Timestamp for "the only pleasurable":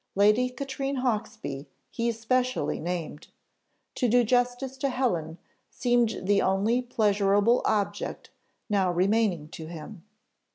6.23-7.61